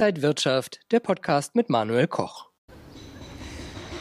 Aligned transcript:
Inside 0.00 0.22
Wirtschaft, 0.22 0.80
der 0.92 1.00
Podcast 1.00 1.54
mit 1.54 1.68
Manuel 1.68 2.06
Koch. 2.06 2.46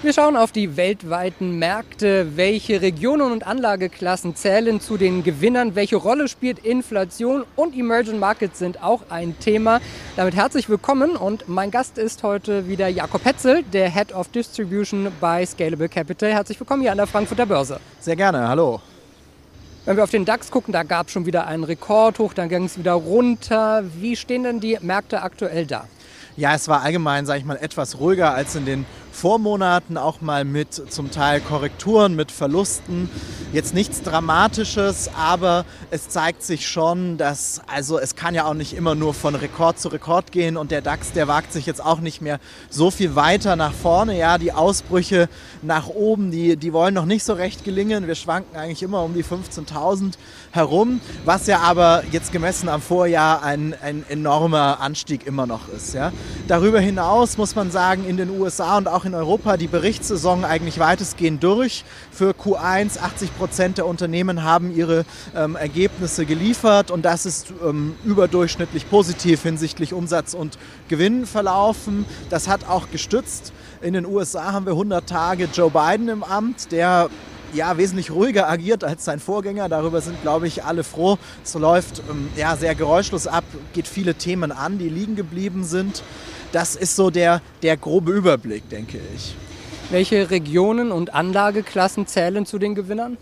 Wir 0.02 0.14
schauen 0.14 0.38
auf 0.38 0.54
die 0.54 0.78
weltweiten 0.78 1.60
Märkte. 1.60 2.38
Welche 2.38 2.82
Regionen 2.82 3.34
und 3.34 3.46
Anlageklassen 3.46 4.34
zählen 4.34 4.80
zu 4.80 4.96
den 4.96 5.24
Gewinnern? 5.24 5.76
Welche 5.76 5.98
Rolle 5.98 6.30
spielt 6.30 6.60
Inflation 6.60 7.44
und 7.58 7.76
Emerging 7.78 8.18
Markets 8.18 8.60
sind 8.60 8.82
auch 8.82 9.10
ein 9.10 9.38
Thema. 9.40 9.82
Damit 10.16 10.38
herzlich 10.38 10.70
willkommen 10.70 11.18
und 11.18 11.50
mein 11.50 11.70
Gast 11.70 11.98
ist 11.98 12.24
heute 12.24 12.70
wieder 12.70 12.88
Jakob 12.88 13.26
Hetzel, 13.26 13.64
der 13.64 13.90
Head 13.90 14.14
of 14.14 14.30
Distribution 14.30 15.12
bei 15.20 15.46
Scalable 15.46 15.90
Capital. 15.90 16.32
Herzlich 16.32 16.58
willkommen 16.58 16.82
hier 16.82 16.94
an 16.94 16.98
der 16.98 17.08
Frankfurter 17.08 17.46
Börse. 17.46 17.82
Sehr 18.00 18.16
gerne, 18.16 18.48
hallo. 18.48 18.80
Wenn 19.90 19.96
wir 19.96 20.04
auf 20.04 20.12
den 20.12 20.24
DAX 20.24 20.52
gucken, 20.52 20.72
da 20.72 20.84
gab 20.84 21.08
es 21.08 21.14
schon 21.14 21.26
wieder 21.26 21.48
einen 21.48 21.64
Rekord 21.64 22.20
hoch, 22.20 22.34
dann 22.34 22.48
ging 22.48 22.66
es 22.66 22.78
wieder 22.78 22.94
runter. 22.94 23.84
Wie 23.96 24.16
stehen 24.16 24.44
denn 24.44 24.60
die 24.60 24.78
Märkte 24.82 25.24
aktuell 25.24 25.66
da? 25.66 25.88
Ja, 26.40 26.56
es 26.56 26.70
war 26.70 26.84
allgemein, 26.84 27.26
sage 27.26 27.40
ich 27.40 27.46
mal, 27.46 27.58
etwas 27.58 28.00
ruhiger 28.00 28.34
als 28.34 28.56
in 28.56 28.66
den 28.66 28.86
Vormonaten, 29.20 29.98
auch 29.98 30.22
mal 30.22 30.46
mit 30.46 30.74
zum 30.74 31.12
Teil 31.12 31.42
Korrekturen, 31.42 32.16
mit 32.16 32.32
Verlusten. 32.32 33.10
Jetzt 33.52 33.74
nichts 33.74 34.02
Dramatisches, 34.02 35.10
aber 35.14 35.66
es 35.92 36.08
zeigt 36.08 36.42
sich 36.42 36.70
schon, 36.70 37.18
dass, 37.18 37.62
also 37.68 38.00
es 38.00 38.16
kann 38.16 38.34
ja 38.34 38.46
auch 38.46 38.54
nicht 38.54 38.74
immer 38.74 38.96
nur 38.96 39.14
von 39.14 39.36
Rekord 39.36 39.78
zu 39.78 39.90
Rekord 39.90 40.32
gehen 40.32 40.56
und 40.56 40.72
der 40.72 40.82
DAX, 40.82 41.12
der 41.12 41.28
wagt 41.28 41.52
sich 41.52 41.66
jetzt 41.66 41.84
auch 41.84 42.00
nicht 42.00 42.22
mehr 42.22 42.40
so 42.70 42.92
viel 42.92 43.16
weiter 43.16 43.58
nach 43.58 43.74
vorne. 43.74 44.18
Ja, 44.18 44.38
die 44.38 44.54
Ausbrüche 44.54 45.28
nach 45.62 45.88
oben, 45.90 46.32
die, 46.32 46.56
die 46.56 46.72
wollen 46.72 46.94
noch 46.94 47.06
nicht 47.06 47.26
so 47.26 47.34
recht 47.34 47.66
gelingen. 47.66 48.08
Wir 48.08 48.16
schwanken 48.16 48.56
eigentlich 48.56 48.84
immer 48.84 49.04
um 49.04 49.14
die 49.14 49.26
15.000 49.26 50.14
herum, 50.52 51.02
was 51.26 51.46
ja 51.48 51.60
aber 51.60 52.04
jetzt 52.12 52.32
gemessen 52.32 52.70
am 52.70 52.82
Vorjahr 52.82 53.44
ein, 53.44 53.76
ein 53.82 54.06
enormer 54.08 54.80
Anstieg 54.80 55.28
immer 55.28 55.46
noch 55.46 55.68
ist. 55.68 55.94
Ja. 55.94 56.14
Darüber 56.48 56.80
hinaus 56.80 57.38
muss 57.38 57.56
man 57.56 57.70
sagen, 57.70 58.06
in 58.08 58.16
den 58.16 58.30
USA 58.30 58.78
und 58.78 58.88
auch 58.88 59.04
in 59.06 59.09
Europa 59.16 59.58
die 59.58 59.68
Berichtssaison 59.68 60.46
eigentlich 60.46 60.80
weitestgehend 60.80 61.44
durch. 61.44 61.84
Für 62.12 62.32
Q1 62.32 63.00
80 63.00 63.38
Prozent 63.38 63.78
der 63.78 63.86
Unternehmen 63.86 64.44
haben 64.44 64.76
ihre 64.76 65.06
ähm, 65.36 65.56
Ergebnisse 65.56 66.26
geliefert 66.26 66.92
und 66.92 67.04
das 67.04 67.26
ist 67.26 67.54
ähm, 67.64 67.96
überdurchschnittlich 68.04 68.90
positiv 68.90 69.44
hinsichtlich 69.44 69.94
Umsatz 69.94 70.34
und 70.34 70.58
Gewinn 70.88 71.26
verlaufen. 71.26 72.06
Das 72.30 72.48
hat 72.48 72.68
auch 72.68 72.90
gestützt. 72.92 73.54
In 73.82 73.94
den 73.94 74.06
USA 74.06 74.52
haben 74.54 74.66
wir 74.66 74.74
100 74.74 75.08
Tage 75.08 75.48
Joe 75.54 75.72
Biden 75.72 76.10
im 76.10 76.24
Amt, 76.24 76.72
der 76.72 77.10
ja, 77.54 77.78
wesentlich 77.78 78.12
ruhiger 78.12 78.50
agiert 78.50 78.84
als 78.84 79.06
sein 79.06 79.20
Vorgänger. 79.20 79.70
Darüber 79.70 80.02
sind, 80.02 80.22
glaube 80.22 80.48
ich, 80.48 80.64
alle 80.64 80.84
froh. 80.84 81.18
Es 81.44 81.54
läuft 81.54 82.02
ähm, 82.10 82.30
ja, 82.36 82.56
sehr 82.56 82.76
geräuschlos 82.76 83.28
ab, 83.28 83.44
geht 83.74 83.88
viele 83.88 84.16
Themen 84.16 84.52
an, 84.52 84.78
die 84.78 84.90
liegen 84.90 85.16
geblieben 85.16 85.64
sind. 85.64 86.04
Das 86.52 86.76
ist 86.76 86.96
so 86.96 87.10
der, 87.10 87.42
der 87.62 87.78
grobe 87.78 88.12
Überblick, 88.12 88.70
denke 88.70 89.00
ich. 89.16 89.36
Welche 89.92 90.30
Regionen 90.30 90.92
und 90.92 91.14
Anlageklassen 91.14 92.08
zählen 92.08 92.46
zu 92.46 92.60
den 92.60 92.76
Gewinnern? 92.76 93.18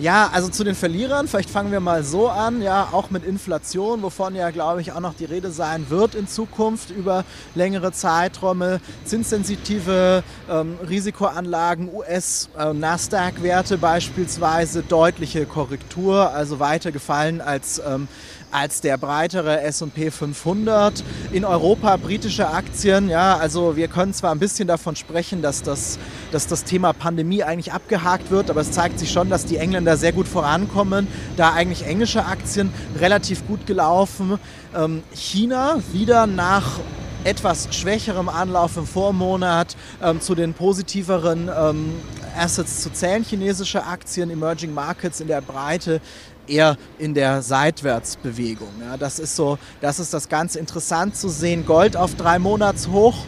Ja, 0.00 0.30
also 0.32 0.48
zu 0.48 0.64
den 0.64 0.74
Verlierern, 0.74 1.28
vielleicht 1.28 1.50
fangen 1.50 1.72
wir 1.72 1.80
mal 1.80 2.02
so 2.02 2.30
an, 2.30 2.62
ja, 2.62 2.88
auch 2.92 3.10
mit 3.10 3.22
Inflation, 3.22 4.00
wovon 4.00 4.34
ja, 4.34 4.50
glaube 4.50 4.80
ich, 4.80 4.92
auch 4.92 5.00
noch 5.00 5.12
die 5.12 5.26
Rede 5.26 5.50
sein 5.50 5.90
wird 5.90 6.14
in 6.14 6.26
Zukunft 6.26 6.88
über 6.88 7.22
längere 7.54 7.92
Zeiträume, 7.92 8.80
zinssensitive 9.04 10.22
ähm, 10.50 10.78
Risikoanlagen, 10.88 11.92
US-Nasdaq-Werte 11.92 13.74
äh, 13.74 13.76
beispielsweise, 13.76 14.82
deutliche 14.82 15.44
Korrektur, 15.44 16.30
also 16.30 16.60
weiter 16.60 16.92
gefallen 16.92 17.42
als 17.42 17.82
ähm, 17.86 18.08
als 18.50 18.80
der 18.80 18.98
breitere 18.98 19.60
S&P 19.62 20.10
500. 20.10 21.04
In 21.32 21.44
Europa 21.44 21.96
britische 21.96 22.48
Aktien, 22.48 23.08
ja, 23.08 23.36
also 23.36 23.76
wir 23.76 23.88
können 23.88 24.12
zwar 24.12 24.32
ein 24.32 24.38
bisschen 24.38 24.66
davon 24.66 24.96
sprechen, 24.96 25.42
dass 25.42 25.62
das, 25.62 25.98
dass 26.32 26.46
das 26.46 26.64
Thema 26.64 26.92
Pandemie 26.92 27.42
eigentlich 27.42 27.72
abgehakt 27.72 28.30
wird, 28.30 28.50
aber 28.50 28.60
es 28.60 28.72
zeigt 28.72 28.98
sich 28.98 29.12
schon, 29.12 29.30
dass 29.30 29.46
die 29.46 29.56
Engländer 29.56 29.89
sehr 29.96 30.12
gut 30.12 30.28
vorankommen. 30.28 31.06
Da 31.36 31.52
eigentlich 31.52 31.86
englische 31.86 32.24
Aktien 32.24 32.72
relativ 32.98 33.46
gut 33.46 33.66
gelaufen. 33.66 34.38
Ähm, 34.74 35.02
China 35.14 35.78
wieder 35.92 36.26
nach 36.26 36.80
etwas 37.24 37.68
schwächerem 37.74 38.28
Anlauf 38.28 38.76
im 38.76 38.86
Vormonat 38.86 39.76
ähm, 40.02 40.20
zu 40.20 40.34
den 40.34 40.54
positiveren 40.54 41.50
ähm, 41.54 41.94
Assets 42.36 42.82
zu 42.82 42.90
zählen. 42.90 43.24
Chinesische 43.24 43.84
Aktien, 43.84 44.30
Emerging 44.30 44.72
Markets 44.72 45.20
in 45.20 45.28
der 45.28 45.40
Breite 45.40 46.00
eher 46.46 46.76
in 46.98 47.14
der 47.14 47.42
Seitwärtsbewegung. 47.42 48.68
Ja, 48.80 48.96
das 48.96 49.18
ist 49.18 49.36
so, 49.36 49.58
das 49.80 50.00
ist 50.00 50.14
das 50.14 50.28
ganz 50.28 50.56
interessant 50.56 51.16
zu 51.16 51.28
sehen. 51.28 51.66
Gold 51.66 51.96
auf 51.96 52.14
drei 52.14 52.38
Monats 52.38 52.88
hoch 52.88 53.24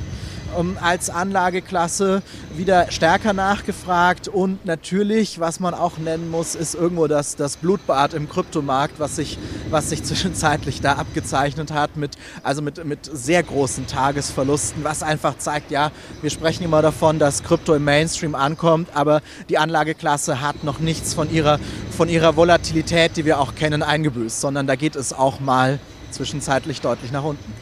ähm, 0.59 0.79
als 0.81 1.11
Anlageklasse 1.11 2.23
wieder 2.57 2.91
stärker 2.91 3.33
nachgefragt 3.33 4.29
und 4.29 4.65
natürlich, 4.65 5.41
was 5.41 5.61
man 5.61 5.75
auch 5.75 5.99
nennen 5.99 6.31
muss, 6.31 6.55
ist 6.55 6.75
irgendwo 6.75 7.07
das, 7.07 7.37
das 7.37 7.57
Blutbad 7.57 8.15
im 8.15 8.29
Kryptomarkt, 8.29 8.99
was 8.99 9.17
sich, 9.17 9.39
was 9.71 9.91
sich 9.91 10.03
zwischenzeitlich 10.05 10.81
da 10.81 10.95
abgezeichnet 10.95 11.73
hat, 11.73 11.97
mit, 11.97 12.17
also 12.43 12.63
mit, 12.63 12.85
mit 12.85 13.11
sehr 13.13 13.43
großen 13.43 13.87
Tagesverlusten, 13.87 14.85
was 14.85 15.03
einfach 15.03 15.39
zeigt, 15.39 15.71
ja, 15.71 15.91
wir 16.21 16.31
sprechen 16.31 16.65
immer 16.65 16.83
davon, 16.83 17.19
dass 17.19 17.43
Krypto 17.43 17.75
im 17.75 17.85
Mainstream 17.85 18.35
ankommt, 18.35 18.89
aber 18.95 19.23
die 19.49 19.59
Anlageklasse 19.59 20.41
hat 20.41 20.65
noch 20.65 20.79
nichts 20.79 21.15
von 21.15 21.33
ihrer, 21.33 21.59
von 21.97 22.09
ihrer 22.09 22.37
Volatilität, 22.37 23.17
die 23.17 23.25
wir 23.25 23.41
auch 23.41 23.55
kennen, 23.55 23.83
eingebüßt, 23.83 24.41
sondern 24.41 24.67
da 24.67 24.77
geht 24.77 24.97
es 24.97 25.13
auch 25.13 25.41
mal 25.41 25.79
zwischenzeitlich 26.11 26.81
deutlich 26.81 27.11
nach 27.13 27.25
unten. 27.25 27.53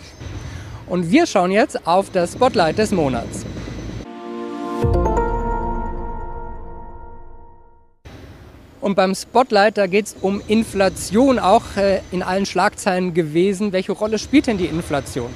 Und 0.91 1.13
wir 1.13 1.25
schauen 1.25 1.53
jetzt 1.53 1.87
auf 1.87 2.11
das 2.11 2.33
Spotlight 2.33 2.77
des 2.77 2.91
Monats. 2.91 3.47
Und 8.81 8.97
beim 8.97 9.15
Spotlight, 9.15 9.79
da 9.79 9.87
geht 9.87 10.07
es 10.07 10.17
um 10.21 10.43
Inflation, 10.49 11.39
auch 11.39 11.77
äh, 11.77 12.01
in 12.11 12.25
allen 12.25 12.45
Schlagzeilen 12.45 13.15
gewesen. 13.15 13.73
Welche 13.73 13.93
Rolle 13.93 14.19
spielt 14.19 14.49
denn 14.49 14.59
die 14.59 14.67
Inflation? 14.67 15.31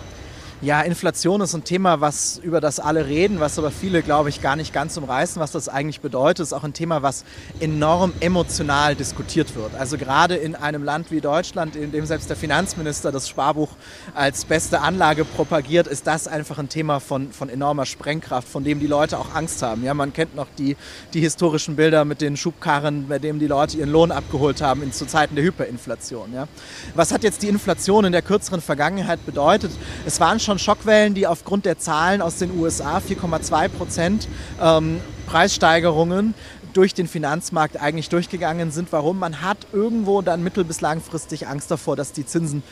Ja, 0.65 0.81
Inflation 0.81 1.43
ist 1.43 1.53
ein 1.53 1.65
Thema, 1.65 2.01
was 2.01 2.41
über 2.43 2.59
das 2.59 2.81
alle 2.81 3.07
reden, 3.07 3.39
was 3.39 3.59
aber 3.59 3.71
viele, 3.71 4.03
glaube 4.03 4.31
ich, 4.31 4.41
gar 4.41 4.57
nicht 4.57 4.73
ganz 4.73 4.97
umreißen, 4.97 5.39
was 5.39 5.53
das 5.53 5.69
eigentlich 5.69 6.01
bedeutet. 6.01 6.43
Ist 6.43 6.55
auch 6.55 6.65
ein 6.65 6.73
Thema, 6.73 7.03
was 7.03 7.27
enorm 7.61 8.15
emotional 8.21 8.95
diskutiert 8.95 9.55
wird. 9.57 9.75
Also 9.75 9.99
gerade 9.99 10.37
in 10.37 10.55
einem 10.55 10.83
Land 10.83 11.11
wie 11.11 11.21
Deutschland, 11.21 11.77
in 11.77 11.93
dem 11.93 12.07
selbst 12.07 12.31
der 12.31 12.37
Finanzminister 12.39 13.13
das 13.13 13.29
Sparbuch 13.29 13.73
als 14.15 14.47
beste 14.47 14.81
Anlage 14.81 15.27
propagiert, 15.27 15.87
ist 15.87 16.07
das 16.07 16.27
einfach 16.27 16.57
ein 16.57 16.71
Thema 16.71 16.99
von, 16.99 17.31
von 17.31 17.51
enormer 17.51 17.85
Sprengkraft, 17.85 18.49
von 18.49 18.65
dem 18.65 18.81
die 18.81 18.87
Leute 18.87 19.19
auch 19.19 19.35
Angst 19.35 19.61
haben. 19.61 19.85
Ja, 19.85 19.93
man 19.93 20.15
kennt 20.15 20.35
noch 20.35 20.49
die, 20.57 20.79
die 21.13 21.21
historischen 21.21 21.77
Bilder 21.77 22.07
mit 22.07 22.23
den 22.23 22.39
Schubkarren, 22.39 23.07
bei 23.09 23.19
denen 23.19 23.39
die 23.39 23.49
Leute 23.49 23.77
ihren 23.77 23.91
Lohn 23.91 24.11
abgeholt 24.11 24.63
haben 24.63 24.83
in, 24.83 24.95
zu 24.95 25.05
Zeiten 25.05 25.35
der 25.35 25.45
Hyperinflation. 25.45 26.33
Ja. 26.33 26.49
Was 26.95 27.13
hat 27.13 27.23
jetzt 27.23 27.43
die 27.43 27.49
Inflation 27.49 28.07
in 28.07 28.13
der 28.13 28.23
kürzeren 28.23 28.63
Vergangenheit 28.63 29.27
bedeutet? 29.27 29.71
Es 30.07 30.21
waren 30.21 30.41
schon 30.41 30.54
schon 30.55 30.59
Schockwellen, 30.59 31.15
die 31.15 31.27
aufgrund 31.27 31.65
der 31.65 31.79
Zahlen 31.79 32.23
aus 32.23 32.37
den 32.39 32.57
USA 32.57 32.99
4,2 32.99 33.69
Prozent 33.69 34.29
ähm, 34.63 35.01
Preissteigerungen 35.27 36.35
durch 36.75 36.95
den 36.95 37.09
Finanzmarkt 37.09 37.81
eigentlich 37.81 38.09
durchgegangen 38.09 38.71
sind. 38.71 38.93
Warum? 38.93 39.19
Man 39.19 39.43
hat 39.43 39.59
irgendwo 39.73 40.23
dann 40.23 40.45
mittel- 40.45 40.65
bis 40.65 40.81
langfristig 40.81 41.49
Angst 41.49 41.71
davor, 41.71 41.97
dass 41.97 42.13
die 42.13 42.25
Zinsen 42.25 42.63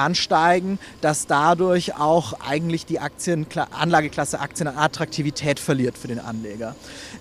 ansteigen, 0.00 0.78
dass 1.00 1.26
dadurch 1.26 1.96
auch 1.96 2.34
eigentlich 2.40 2.86
die 2.86 3.00
Aktien, 3.00 3.46
Anlageklasse 3.70 4.40
Aktien 4.40 4.68
an 4.68 4.76
Attraktivität 4.76 5.60
verliert 5.60 5.98
für 5.98 6.08
den 6.08 6.18
Anleger. 6.18 6.74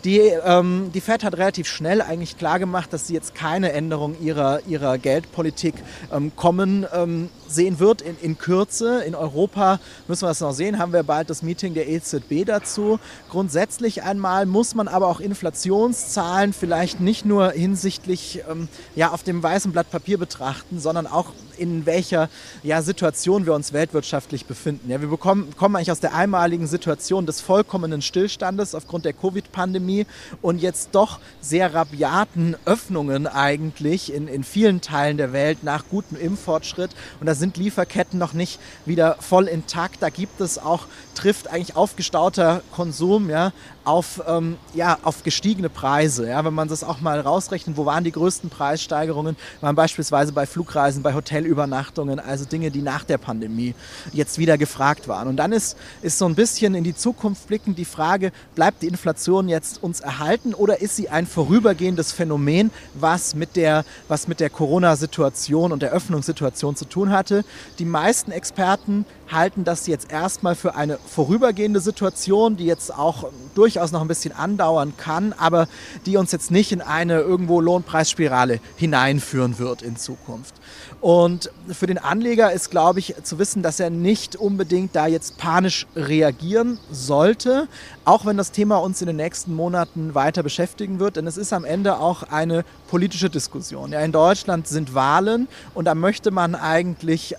Die, 0.03 0.19
ähm, 0.19 0.91
die 0.93 1.01
Fed 1.01 1.23
hat 1.23 1.37
relativ 1.37 1.67
schnell 1.67 2.01
eigentlich 2.01 2.37
klargemacht, 2.37 2.93
dass 2.93 3.07
sie 3.07 3.13
jetzt 3.13 3.35
keine 3.35 3.73
Änderung 3.73 4.15
ihrer, 4.21 4.61
ihrer 4.67 4.97
Geldpolitik 4.97 5.75
ähm, 6.11 6.31
kommen 6.35 6.85
ähm, 6.93 7.29
sehen 7.47 7.79
wird 7.79 8.01
in, 8.01 8.15
in 8.21 8.37
Kürze. 8.37 9.03
In 9.03 9.15
Europa 9.15 9.79
müssen 10.07 10.23
wir 10.23 10.29
das 10.29 10.39
noch 10.39 10.53
sehen, 10.53 10.79
haben 10.79 10.93
wir 10.93 11.03
bald 11.03 11.29
das 11.29 11.41
Meeting 11.41 11.73
der 11.73 11.89
EZB 11.89 12.45
dazu. 12.45 12.99
Grundsätzlich 13.29 14.03
einmal 14.03 14.45
muss 14.45 14.75
man 14.75 14.87
aber 14.87 15.07
auch 15.07 15.19
Inflationszahlen 15.19 16.53
vielleicht 16.53 16.99
nicht 16.99 17.25
nur 17.25 17.51
hinsichtlich 17.51 18.41
ähm, 18.49 18.67
ja, 18.95 19.11
auf 19.11 19.23
dem 19.23 19.43
weißen 19.43 19.71
Blatt 19.71 19.89
Papier 19.91 20.17
betrachten, 20.17 20.79
sondern 20.79 21.07
auch 21.07 21.33
in 21.59 21.85
welcher 21.85 22.29
ja, 22.63 22.81
Situation 22.81 23.45
wir 23.45 23.53
uns 23.53 23.73
weltwirtschaftlich 23.73 24.45
befinden. 24.45 24.89
Ja, 24.89 25.01
wir 25.01 25.09
bekommen, 25.09 25.53
kommen 25.57 25.75
eigentlich 25.75 25.91
aus 25.91 25.99
der 25.99 26.15
einmaligen 26.15 26.67
Situation 26.67 27.25
des 27.25 27.41
vollkommenen 27.41 28.01
Stillstandes 28.01 28.75
aufgrund 28.75 29.05
der 29.05 29.13
Covid-Pandemie 29.13 30.05
und 30.41 30.61
jetzt 30.61 30.89
doch 30.93 31.19
sehr 31.41 31.73
rabiaten 31.73 32.55
Öffnungen 32.65 33.27
eigentlich 33.27 34.13
in, 34.13 34.27
in 34.27 34.43
vielen 34.43 34.81
Teilen 34.81 35.17
der 35.17 35.33
Welt 35.33 35.63
nach 35.63 35.83
gutem 35.89 36.17
Impffortschritt. 36.19 36.91
Und 37.19 37.27
da 37.27 37.35
sind 37.35 37.57
Lieferketten 37.57 38.19
noch 38.19 38.33
nicht 38.33 38.59
wieder 38.85 39.17
voll 39.19 39.47
intakt. 39.47 40.01
Da 40.01 40.09
gibt 40.09 40.41
es 40.41 40.57
auch, 40.57 40.85
trifft 41.15 41.47
eigentlich 41.49 41.75
aufgestauter 41.75 42.61
Konsum 42.71 43.29
ja, 43.29 43.51
auf, 43.83 44.21
ähm, 44.27 44.57
ja, 44.73 44.99
auf 45.03 45.23
gestiegene 45.23 45.69
Preise. 45.69 46.27
Ja. 46.27 46.45
Wenn 46.45 46.53
man 46.53 46.67
das 46.67 46.83
auch 46.83 47.01
mal 47.01 47.19
rausrechnet, 47.19 47.75
wo 47.75 47.85
waren 47.85 48.03
die 48.03 48.11
größten 48.11 48.49
Preissteigerungen, 48.49 49.35
waren 49.61 49.75
beispielsweise 49.75 50.31
bei 50.31 50.45
Flugreisen, 50.45 51.03
bei 51.03 51.13
Hotel 51.13 51.45
Hotelübernachtungen, 51.49 52.19
also 52.19 52.45
Dinge, 52.45 52.71
die 52.71 52.81
nach 52.81 53.03
der 53.03 53.17
Pandemie 53.17 53.73
jetzt 54.13 54.37
wieder 54.37 54.57
gefragt 54.57 55.07
waren. 55.07 55.27
Und 55.27 55.37
dann 55.37 55.51
ist, 55.51 55.77
ist 56.01 56.17
so 56.17 56.25
ein 56.25 56.35
bisschen 56.35 56.75
in 56.75 56.83
die 56.83 56.95
Zukunft 56.95 57.47
blickend 57.47 57.77
die 57.77 57.85
Frage, 57.85 58.31
bleibt 58.55 58.81
die 58.83 58.87
Inflation 58.87 59.49
jetzt 59.49 59.81
uns 59.81 59.99
erhalten 59.99 60.53
oder 60.53 60.81
ist 60.81 60.95
sie 60.95 61.09
ein 61.09 61.25
vorübergehendes 61.25 62.11
Phänomen, 62.11 62.71
was 62.93 63.35
mit 63.35 63.55
der, 63.55 63.83
was 64.07 64.27
mit 64.27 64.39
der 64.39 64.49
Corona-Situation 64.49 65.71
und 65.71 65.81
der 65.81 65.91
Öffnungssituation 65.91 66.75
zu 66.75 66.85
tun 66.85 67.11
hatte? 67.11 67.43
Die 67.79 67.85
meisten 67.85 68.31
Experten 68.31 69.05
halten 69.31 69.63
das 69.63 69.87
jetzt 69.87 70.11
erstmal 70.11 70.55
für 70.55 70.75
eine 70.75 70.97
vorübergehende 70.97 71.79
Situation, 71.79 72.57
die 72.57 72.65
jetzt 72.65 72.93
auch 72.93 73.29
durchaus 73.55 73.91
noch 73.91 74.01
ein 74.01 74.07
bisschen 74.07 74.33
andauern 74.33 74.93
kann, 74.97 75.33
aber 75.37 75.67
die 76.05 76.17
uns 76.17 76.31
jetzt 76.31 76.51
nicht 76.51 76.71
in 76.71 76.81
eine 76.81 77.19
irgendwo 77.19 77.61
Lohnpreisspirale 77.61 78.59
hineinführen 78.75 79.59
wird 79.59 79.81
in 79.81 79.97
Zukunft. 79.97 80.55
Und 81.01 81.51
für 81.69 81.87
den 81.87 81.97
Anleger 81.97 82.51
ist, 82.51 82.71
glaube 82.71 82.99
ich, 82.99 83.15
zu 83.23 83.39
wissen, 83.39 83.63
dass 83.63 83.79
er 83.79 83.89
nicht 83.89 84.35
unbedingt 84.35 84.95
da 84.95 85.07
jetzt 85.07 85.37
panisch 85.37 85.87
reagieren 85.95 86.79
sollte, 86.91 87.67
auch 88.05 88.25
wenn 88.25 88.37
das 88.37 88.51
Thema 88.51 88.77
uns 88.77 89.01
in 89.01 89.07
den 89.07 89.15
nächsten 89.15 89.55
Monaten 89.55 90.15
weiter 90.15 90.43
beschäftigen 90.43 90.99
wird. 90.99 91.15
Denn 91.15 91.27
es 91.27 91.37
ist 91.37 91.53
am 91.53 91.63
Ende 91.63 91.99
auch 91.99 92.23
eine 92.23 92.65
politische 92.89 93.29
Diskussion. 93.29 93.91
Ja, 93.91 94.01
in 94.01 94.11
Deutschland 94.11 94.67
sind 94.67 94.93
Wahlen 94.93 95.47
und 95.73 95.85
da 95.85 95.95
möchte 95.95 96.31
man 96.31 96.55
eigentlich 96.55 97.35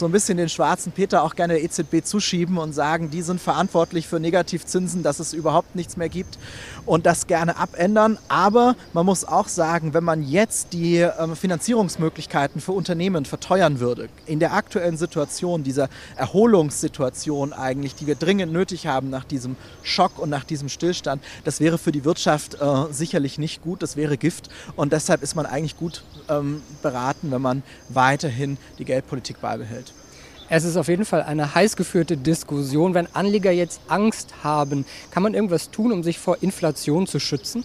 so 0.00 0.06
ein 0.06 0.12
bisschen 0.12 0.38
den 0.38 0.48
schwarzen 0.48 0.90
Peter 0.92 1.22
auch 1.22 1.36
gerne 1.36 1.54
der 1.54 1.62
EZB 1.62 2.02
zuschieben 2.02 2.58
und 2.58 2.72
sagen, 2.72 3.10
die 3.10 3.22
sind 3.22 3.40
verantwortlich 3.40 4.08
für 4.08 4.18
Negativzinsen, 4.18 5.02
dass 5.02 5.20
es 5.20 5.32
überhaupt 5.32 5.76
nichts 5.76 5.96
mehr 5.96 6.08
gibt 6.08 6.38
und 6.86 7.06
das 7.06 7.26
gerne 7.26 7.56
abändern. 7.56 8.18
Aber 8.28 8.74
man 8.92 9.06
muss 9.06 9.24
auch 9.24 9.46
sagen, 9.46 9.94
wenn 9.94 10.02
man 10.02 10.22
jetzt 10.22 10.72
die 10.72 10.96
ähm, 10.96 11.36
Finanzierungsmöglichkeiten 11.36 12.60
für 12.60 12.72
Unternehmen 12.72 13.24
verteuern 13.24 13.78
würde, 13.78 14.08
in 14.26 14.40
der 14.40 14.54
aktuellen 14.54 14.96
Situation, 14.96 15.62
dieser 15.62 15.88
Erholungssituation 16.16 17.52
eigentlich, 17.52 17.94
die 17.94 18.06
wir 18.06 18.14
dringend 18.16 18.52
nötig 18.52 18.86
haben 18.86 19.10
nach 19.10 19.24
diesem 19.24 19.56
Schock 19.82 20.18
und 20.18 20.30
nach 20.30 20.44
diesem 20.44 20.68
Stillstand, 20.68 21.22
das 21.44 21.60
wäre 21.60 21.78
für 21.78 21.92
die 21.92 22.04
Wirtschaft 22.04 22.54
äh, 22.54 22.90
sicherlich 22.90 23.38
nicht 23.38 23.62
gut, 23.62 23.82
das 23.82 23.96
wäre 23.96 24.16
Gift. 24.16 24.48
Und 24.76 24.92
deshalb 24.92 25.22
ist 25.22 25.36
man 25.36 25.44
eigentlich 25.46 25.76
gut 25.76 26.02
ähm, 26.30 26.62
beraten, 26.82 27.30
wenn 27.30 27.42
man 27.42 27.62
weiterhin 27.90 28.56
die 28.78 28.86
Geldpolitik 28.86 29.40
beibehält. 29.42 29.89
Es 30.52 30.64
ist 30.64 30.76
auf 30.76 30.88
jeden 30.88 31.04
Fall 31.04 31.22
eine 31.22 31.54
heiß 31.54 31.76
geführte 31.76 32.16
Diskussion. 32.16 32.92
Wenn 32.92 33.06
Anleger 33.14 33.52
jetzt 33.52 33.80
Angst 33.86 34.34
haben, 34.42 34.84
kann 35.12 35.22
man 35.22 35.32
irgendwas 35.32 35.70
tun, 35.70 35.92
um 35.92 36.02
sich 36.02 36.18
vor 36.18 36.38
Inflation 36.40 37.06
zu 37.06 37.20
schützen? 37.20 37.62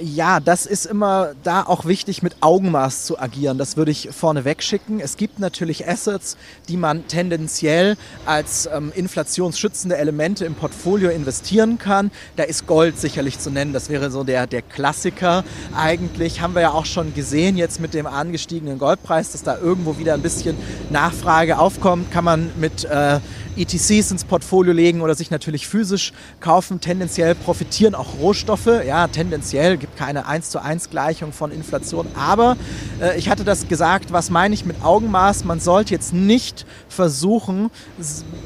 Ja, 0.00 0.40
das 0.40 0.66
ist 0.66 0.86
immer 0.86 1.34
da 1.44 1.62
auch 1.62 1.84
wichtig, 1.84 2.20
mit 2.20 2.36
Augenmaß 2.40 3.04
zu 3.04 3.20
agieren. 3.20 3.58
Das 3.58 3.76
würde 3.76 3.92
ich 3.92 4.08
vorne 4.10 4.44
wegschicken. 4.44 4.98
Es 4.98 5.16
gibt 5.16 5.38
natürlich 5.38 5.86
Assets, 5.86 6.36
die 6.68 6.76
man 6.76 7.06
tendenziell 7.06 7.96
als 8.26 8.68
ähm, 8.72 8.90
inflationsschützende 8.92 9.96
Elemente 9.96 10.46
im 10.46 10.56
Portfolio 10.56 11.10
investieren 11.10 11.78
kann. 11.78 12.10
Da 12.34 12.42
ist 12.42 12.66
Gold 12.66 12.98
sicherlich 12.98 13.38
zu 13.38 13.50
nennen. 13.50 13.72
Das 13.72 13.88
wäre 13.88 14.10
so 14.10 14.24
der, 14.24 14.48
der 14.48 14.62
Klassiker. 14.62 15.44
Eigentlich 15.76 16.40
haben 16.40 16.56
wir 16.56 16.62
ja 16.62 16.70
auch 16.72 16.86
schon 16.86 17.14
gesehen, 17.14 17.56
jetzt 17.56 17.78
mit 17.78 17.94
dem 17.94 18.08
angestiegenen 18.08 18.80
Goldpreis, 18.80 19.30
dass 19.30 19.44
da 19.44 19.58
irgendwo 19.58 19.96
wieder 19.98 20.14
ein 20.14 20.22
bisschen 20.22 20.56
Nachfrage 20.90 21.60
aufkommt. 21.60 22.10
Kann 22.10 22.24
man 22.24 22.50
mit 22.58 22.84
äh, 22.84 23.20
ETCs 23.56 24.10
ins 24.10 24.24
Portfolio 24.24 24.72
legen 24.72 25.00
oder 25.00 25.14
sich 25.14 25.30
natürlich 25.30 25.66
physisch 25.66 26.12
kaufen. 26.40 26.80
Tendenziell 26.80 27.34
profitieren 27.34 27.94
auch 27.94 28.18
Rohstoffe. 28.18 28.68
Ja, 28.86 29.08
tendenziell 29.08 29.76
gibt 29.76 29.96
keine 29.96 30.26
1 30.26 30.50
zu 30.50 30.60
1 30.60 30.90
Gleichung 30.90 31.32
von 31.32 31.50
Inflation. 31.50 32.06
Aber 32.16 32.56
äh, 33.00 33.18
ich 33.18 33.28
hatte 33.28 33.44
das 33.44 33.68
gesagt, 33.68 34.12
was 34.12 34.30
meine 34.30 34.54
ich 34.54 34.64
mit 34.64 34.82
Augenmaß? 34.82 35.44
Man 35.44 35.60
sollte 35.60 35.94
jetzt 35.94 36.12
nicht 36.12 36.66
versuchen, 36.88 37.70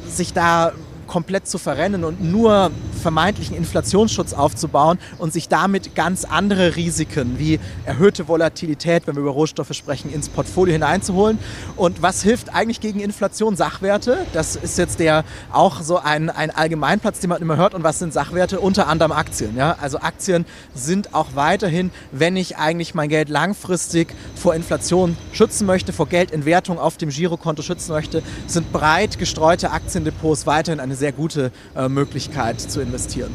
sich 0.08 0.32
da 0.32 0.72
komplett 1.08 1.48
zu 1.48 1.58
verrennen 1.58 2.04
und 2.04 2.22
nur 2.22 2.70
vermeintlichen 3.02 3.56
Inflationsschutz 3.56 4.32
aufzubauen 4.32 4.98
und 5.18 5.32
sich 5.32 5.48
damit 5.48 5.94
ganz 5.96 6.24
andere 6.24 6.76
Risiken 6.76 7.38
wie 7.38 7.58
erhöhte 7.84 8.28
Volatilität, 8.28 9.06
wenn 9.06 9.16
wir 9.16 9.22
über 9.22 9.30
Rohstoffe 9.30 9.72
sprechen, 9.72 10.12
ins 10.12 10.28
Portfolio 10.28 10.74
hineinzuholen. 10.74 11.38
Und 11.76 12.02
was 12.02 12.22
hilft 12.22 12.54
eigentlich 12.54 12.80
gegen 12.80 13.00
Inflation? 13.00 13.56
Sachwerte. 13.56 14.18
Das 14.32 14.56
ist 14.56 14.78
jetzt 14.78 15.00
der 15.00 15.24
auch 15.52 15.80
so 15.82 15.98
ein, 15.98 16.30
ein 16.30 16.50
Allgemeinplatz, 16.50 17.20
den 17.20 17.30
man 17.30 17.40
immer 17.40 17.56
hört. 17.56 17.74
Und 17.74 17.82
was 17.82 17.98
sind 17.98 18.12
Sachwerte? 18.12 18.60
Unter 18.60 18.88
anderem 18.88 19.12
Aktien. 19.12 19.56
Ja? 19.56 19.76
Also 19.80 19.98
Aktien 20.00 20.44
sind 20.74 21.14
auch 21.14 21.28
weiterhin, 21.34 21.90
wenn 22.12 22.36
ich 22.36 22.56
eigentlich 22.56 22.94
mein 22.94 23.08
Geld 23.08 23.28
langfristig 23.28 24.14
vor 24.36 24.54
Inflation 24.54 25.16
schützen 25.32 25.66
möchte, 25.66 25.92
vor 25.92 26.08
Geldentwertung 26.08 26.78
auf 26.78 26.96
dem 26.96 27.08
Girokonto 27.08 27.62
schützen 27.62 27.92
möchte, 27.92 28.22
sind 28.46 28.72
breit 28.72 29.18
gestreute 29.18 29.70
Aktiendepots 29.70 30.46
weiterhin 30.46 30.80
eine 30.80 30.94
sehr 30.98 31.12
gute 31.12 31.52
äh, 31.74 31.88
Möglichkeit 31.88 32.60
zu 32.60 32.80
investieren. 32.80 33.34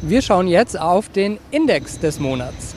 Wir 0.00 0.22
schauen 0.22 0.48
jetzt 0.48 0.78
auf 0.78 1.08
den 1.08 1.38
Index 1.50 1.98
des 1.98 2.18
Monats. 2.20 2.74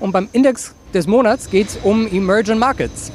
Und 0.00 0.10
beim 0.12 0.28
Index 0.32 0.74
des 0.92 1.06
Monats 1.06 1.48
geht 1.48 1.68
es 1.68 1.78
um 1.82 2.06
Emerging 2.08 2.58
Markets. 2.58 3.12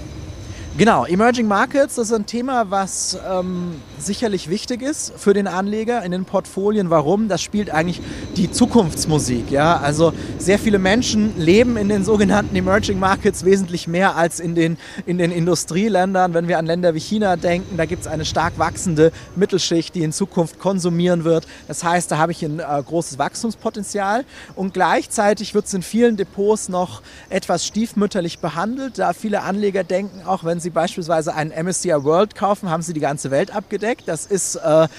Genau, 0.78 1.08
Emerging 1.08 1.48
Markets 1.48 1.96
das 1.96 2.10
ist 2.10 2.14
ein 2.14 2.28
Thema, 2.28 2.70
was 2.70 3.18
ähm, 3.28 3.82
sicherlich 3.98 4.48
wichtig 4.48 4.84
ist 4.84 5.12
für 5.18 5.34
den 5.34 5.48
Anleger 5.48 6.04
in 6.04 6.12
den 6.12 6.26
Portfolien. 6.26 6.92
Warum? 6.92 7.30
Das 7.30 7.42
spielt 7.42 7.72
eigentlich 7.72 8.00
die 8.36 8.52
Zukunftsmusik. 8.52 9.50
Ja? 9.50 9.78
Also 9.78 10.14
sehr 10.38 10.60
viele 10.60 10.78
Menschen 10.78 11.36
leben 11.40 11.78
in 11.78 11.90
den 11.90 12.04
sogenannten 12.04 12.56
Emerging 12.56 13.00
Markets 13.00 13.44
wesentlich 13.44 13.88
mehr 13.88 14.16
als 14.16 14.40
in 14.40 14.54
den, 14.54 14.78
in 15.08 15.18
den 15.18 15.32
Industrieländern. 15.32 16.36
Wenn 16.36 16.48
wir 16.48 16.60
an 16.60 16.68
Länder 16.68 16.94
wie 16.94 17.00
China 17.00 17.38
denken, 17.38 17.78
da 17.78 17.86
gibt 17.86 18.04
es 18.04 18.08
eine 18.08 18.26
stark 18.26 18.60
wachsende 18.60 19.12
Mittelschicht, 19.36 19.96
die 19.96 20.04
in 20.04 20.12
Zukunft 20.12 20.60
konsumieren 20.60 21.24
wird. 21.24 21.48
Das 21.68 21.84
heißt, 21.84 22.12
da 22.12 22.20
habe 22.20 22.32
ich 22.32 22.44
ein 22.44 22.60
äh, 22.60 22.84
großes 22.86 23.18
Wachstumspotenzial. 23.18 24.26
Und 24.56 24.76
gleichzeitig 24.76 25.56
wird 25.56 25.66
es 25.66 25.74
in 25.74 25.82
vielen 25.82 26.18
Depots 26.18 26.70
noch 26.70 27.02
etwas 27.32 27.66
stiefmütterlich 27.66 28.38
behandelt, 28.38 29.00
da 29.00 29.14
viele 29.14 29.42
Anleger 29.42 29.84
denken, 29.84 30.22
auch 30.28 30.44
wenn 30.44 30.60
sie 30.60 30.67
Sie 30.68 30.72
beispielsweise 30.72 31.34
einen 31.34 31.52
MSCI 31.52 32.04
World 32.04 32.36
kaufen, 32.36 32.70
haben 32.70 32.82
Sie 32.82 32.92
die 32.92 33.00
ganze 33.00 33.32
Welt 33.32 33.56
abgedeckt. 33.56 34.04
Das 34.06 34.26
ist 34.26 34.56
äh, 34.56 34.90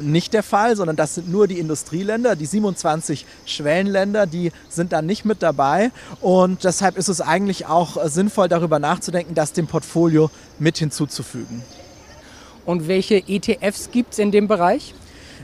nicht 0.00 0.32
der 0.32 0.42
Fall, 0.42 0.74
sondern 0.74 0.96
das 0.96 1.14
sind 1.14 1.30
nur 1.30 1.46
die 1.46 1.60
Industrieländer, 1.60 2.34
die 2.34 2.46
27 2.46 3.24
Schwellenländer, 3.46 4.26
die 4.26 4.50
sind 4.68 4.92
dann 4.92 5.06
nicht 5.06 5.24
mit 5.24 5.40
dabei. 5.40 5.92
Und 6.20 6.64
deshalb 6.64 6.98
ist 6.98 7.06
es 7.06 7.20
eigentlich 7.20 7.66
auch 7.66 7.96
sinnvoll, 8.06 8.48
darüber 8.48 8.80
nachzudenken, 8.80 9.36
das 9.36 9.52
dem 9.52 9.68
Portfolio 9.68 10.32
mit 10.58 10.78
hinzuzufügen. 10.78 11.62
Und 12.66 12.88
welche 12.88 13.22
ETFs 13.28 13.92
gibt 13.92 14.14
es 14.14 14.18
in 14.18 14.32
dem 14.32 14.48
Bereich? 14.48 14.94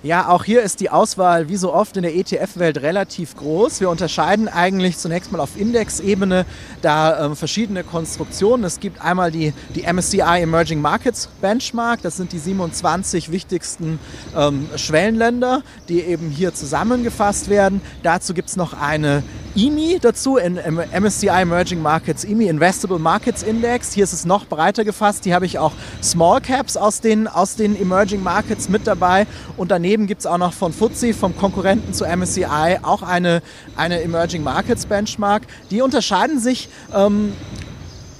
Ja, 0.03 0.31
auch 0.31 0.45
hier 0.45 0.63
ist 0.63 0.81
die 0.81 0.89
Auswahl 0.89 1.51
wie 1.51 1.57
so 1.57 1.75
oft 1.75 1.95
in 1.99 2.03
der 2.05 2.17
ETF-Welt 2.17 2.81
relativ 2.81 3.37
groß. 3.37 3.83
Wir 3.83 3.91
unterscheiden 3.91 4.49
eigentlich 4.49 4.97
zunächst 4.97 5.31
mal 5.31 5.41
auf 5.41 5.61
Indexebene 5.61 6.47
da 6.81 7.27
ähm, 7.27 7.37
verschiedene 7.37 7.85
Konstruktionen. 7.85 8.65
Es 8.65 8.81
gibt 8.81 9.03
einmal 9.05 9.31
die, 9.31 9.53
die 9.75 9.83
MSCI 9.83 10.41
Emerging 10.41 10.81
Markets 10.81 11.29
Benchmark. 11.43 12.01
Das 12.01 12.17
sind 12.17 12.33
die 12.33 12.39
27 12.39 13.31
wichtigsten 13.31 13.99
ähm, 14.35 14.71
Schwellenländer, 14.75 15.63
die 15.91 16.01
eben 16.01 16.31
hier 16.31 16.55
zusammengefasst 16.55 17.51
werden. 17.51 17.83
Dazu 18.03 18.33
gibt 18.33 18.49
es 18.49 18.57
noch 18.57 18.73
eine 18.73 19.23
IMI 19.57 19.99
dazu, 20.01 20.37
in 20.37 20.55
MSCI 20.55 21.27
Emerging 21.27 21.83
Markets, 21.83 22.23
IMI 22.23 22.47
Investable 22.47 23.01
Markets 23.01 23.43
Index. 23.43 23.93
Hier 23.93 24.05
ist 24.05 24.13
es 24.13 24.25
noch 24.25 24.47
breiter 24.47 24.85
gefasst. 24.85 25.25
Hier 25.25 25.35
habe 25.35 25.45
ich 25.45 25.59
auch 25.59 25.73
Small 26.03 26.41
Caps 26.41 26.77
aus 26.77 27.01
den, 27.01 27.27
aus 27.27 27.57
den 27.57 27.75
Emerging 27.81 28.23
Markets 28.23 28.69
mit 28.69 28.87
dabei. 28.87 29.27
Und 29.57 29.73
daneben 29.73 30.07
gibt 30.07 30.21
es 30.21 30.27
auch 30.27 30.39
noch 30.39 30.53
von 30.53 30.73
FTSE, 30.73 31.15
vom 31.15 31.37
Konkurrenten 31.37 31.93
zu 31.93 32.05
MSCI, 32.05 32.79
auch 32.83 33.03
eine, 33.03 33.43
eine 33.75 34.03
Emerging 34.03 34.45
Markets 34.45 34.87
Benchmark. 34.87 35.43
Die 35.73 35.83
unterscheiden 35.83 36.39
sich 36.39 36.69
ähm, 36.95 37.33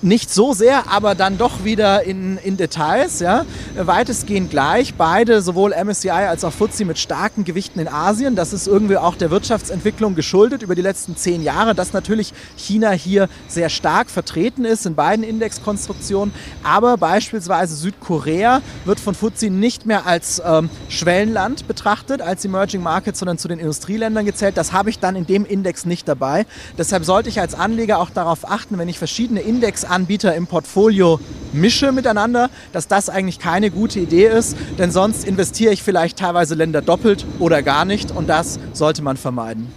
nicht 0.03 0.33
so 0.33 0.55
sehr, 0.55 0.91
aber 0.91 1.15
dann 1.15 1.37
doch 1.37 1.65
wieder 1.65 2.05
in, 2.05 2.39
in 2.39 2.57
Details. 2.57 3.21
Ja. 3.21 3.45
Weitestgehend 3.77 4.51
gleich. 4.51 4.95
Beide, 4.95 5.43
sowohl 5.43 5.73
MSCI 5.73 6.11
als 6.11 6.45
auch 6.45 6.53
FTSE 6.53 6.85
mit 6.85 6.99
starken 6.99 7.45
Gewichten 7.45 7.81
in 7.81 7.89
Asien. 7.89 8.37
Das 8.37 8.53
ist 8.53 8.67
irgendwie 8.67 8.97
auch 8.97 9.15
der 9.17 9.31
Wirtschaftsentwicklung 9.31 10.15
geschuldet 10.15 10.63
über 10.63 10.75
die 10.75 10.83
letzten 10.83 11.17
zehn 11.17 11.43
Jahre, 11.43 11.75
dass 11.75 11.93
natürlich 11.93 12.33
China 12.57 12.91
hier 12.91 13.29
sehr 13.49 13.69
stark 13.69 14.11
vertreten 14.11 14.65
ist 14.65 14.87
in 14.87 14.95
beiden 14.95 15.25
Indexkonstruktionen. 15.25 16.33
Aber 16.63 16.97
beispielsweise 16.97 17.75
Südkorea 17.77 18.63
wird 18.85 19.01
von 19.01 19.15
FTSE 19.15 19.51
nicht 19.51 19.85
mehr 19.85 20.07
als 20.07 20.41
ähm, 20.45 20.71
Schwellenland 20.89 21.69
betrachtet, 21.69 22.23
als 22.23 22.45
Emerging 22.45 22.83
Market, 22.83 23.17
sondern 23.17 23.39
zu 23.39 23.49
den 23.49 23.59
Industrieländern 23.59 24.25
gezählt. 24.25 24.57
Das 24.57 24.73
habe 24.73 24.89
ich 24.89 24.99
dann 24.99 25.17
in 25.17 25.27
dem 25.27 25.45
Index 25.45 25.85
nicht 25.85 26.09
dabei. 26.09 26.47
Deshalb 26.79 27.05
sollte 27.05 27.29
ich 27.29 27.41
als 27.41 27.55
Anleger 27.55 27.99
auch 27.99 28.11
darauf 28.11 28.51
achten, 28.51 28.79
wenn 28.79 28.89
ich 28.89 28.99
verschiedene 28.99 29.41
Index 29.41 29.85
Anbieter 29.91 30.35
im 30.35 30.47
Portfolio 30.47 31.21
mische 31.53 31.93
miteinander, 31.93 32.51
dass 32.73 32.89
das 32.89 33.09
eigentlich 33.09 33.39
keine 33.39 33.71
gute 33.71 34.01
Idee 34.01 34.27
ist, 34.27 34.57
denn 34.79 34.91
sonst 34.91 35.25
investiere 35.25 35.73
ich 35.73 35.83
vielleicht 35.83 36.19
teilweise 36.19 36.55
Länder 36.55 36.83
doppelt 36.83 37.27
oder 37.39 37.63
gar 37.63 37.85
nicht 37.85 38.11
und 38.11 38.29
das 38.29 38.59
sollte 38.73 39.03
man 39.03 39.17
vermeiden. 39.17 39.73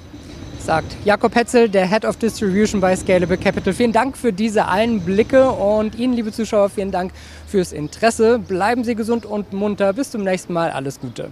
sagt 0.60 0.96
Jakob 1.04 1.36
Hetzel, 1.36 1.68
der 1.68 1.90
Head 1.90 2.06
of 2.06 2.16
Distribution 2.18 2.80
bei 2.80 2.96
Scalable 2.96 3.38
Capital. 3.38 3.74
Vielen 3.74 3.92
Dank 3.92 4.16
für 4.16 4.32
diese 4.32 4.68
Einblicke 4.68 5.50
und 5.52 5.96
Ihnen, 5.96 6.14
liebe 6.14 6.32
Zuschauer, 6.32 6.70
vielen 6.70 6.92
Dank 6.92 7.12
fürs 7.48 7.74
Interesse. 7.74 8.40
Bleiben 8.40 8.86
Sie 8.86 8.96
gesund 8.96 9.26
und 9.26 9.52
munter. 9.52 9.92
Bis 9.92 10.12
zum 10.12 10.24
nächsten 10.24 10.54
Mal. 10.54 10.72
Alles 10.72 11.02
Gute. 11.02 11.32